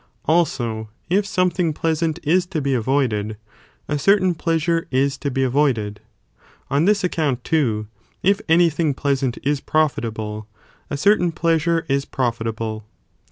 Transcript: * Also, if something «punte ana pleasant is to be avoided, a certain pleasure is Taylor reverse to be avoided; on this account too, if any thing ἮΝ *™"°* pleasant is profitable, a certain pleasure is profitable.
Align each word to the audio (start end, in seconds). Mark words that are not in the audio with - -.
* 0.17 0.25
Also, 0.25 0.89
if 1.11 1.27
something 1.27 1.73
«punte 1.73 1.77
ana 1.77 1.79
pleasant 2.13 2.19
is 2.23 2.47
to 2.47 2.59
be 2.59 2.73
avoided, 2.73 3.37
a 3.87 3.99
certain 3.99 4.33
pleasure 4.33 4.87
is 4.89 4.89
Taylor 4.89 5.01
reverse 5.01 5.17
to 5.17 5.31
be 5.31 5.43
avoided; 5.43 5.99
on 6.71 6.85
this 6.85 7.03
account 7.03 7.43
too, 7.43 7.85
if 8.23 8.41
any 8.49 8.71
thing 8.71 8.93
ἮΝ 8.95 8.95
*™"°* 8.95 8.97
pleasant 8.97 9.37
is 9.43 9.61
profitable, 9.61 10.47
a 10.89 10.97
certain 10.97 11.31
pleasure 11.31 11.85
is 11.87 12.05
profitable. 12.05 12.83